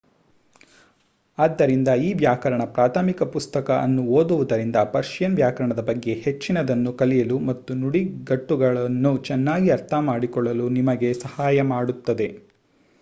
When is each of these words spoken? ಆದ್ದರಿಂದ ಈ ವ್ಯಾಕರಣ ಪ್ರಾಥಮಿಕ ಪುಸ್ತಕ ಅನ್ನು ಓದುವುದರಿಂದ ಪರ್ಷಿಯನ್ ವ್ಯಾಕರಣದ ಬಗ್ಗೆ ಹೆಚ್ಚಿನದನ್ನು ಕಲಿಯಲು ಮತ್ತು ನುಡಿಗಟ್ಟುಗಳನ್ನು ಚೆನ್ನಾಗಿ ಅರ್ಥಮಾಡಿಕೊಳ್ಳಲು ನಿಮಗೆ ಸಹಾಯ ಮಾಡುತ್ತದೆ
ಆದ್ದರಿಂದ 1.37 1.89
ಈ 2.03 2.13
ವ್ಯಾಕರಣ 2.13 2.63
ಪ್ರಾಥಮಿಕ 2.67 3.23
ಪುಸ್ತಕ 3.33 3.69
ಅನ್ನು 3.81 4.03
ಓದುವುದರಿಂದ 4.11 4.75
ಪರ್ಷಿಯನ್ 4.93 5.35
ವ್ಯಾಕರಣದ 5.35 5.79
ಬಗ್ಗೆ 5.81 6.13
ಹೆಚ್ಚಿನದನ್ನು 6.23 6.93
ಕಲಿಯಲು 6.93 7.37
ಮತ್ತು 7.41 7.73
ನುಡಿಗಟ್ಟುಗಳನ್ನು 7.75 9.17
ಚೆನ್ನಾಗಿ 9.23 9.69
ಅರ್ಥಮಾಡಿಕೊಳ್ಳಲು 9.69 10.69
ನಿಮಗೆ 10.71 11.11
ಸಹಾಯ 11.23 11.61
ಮಾಡುತ್ತದೆ 11.71 12.29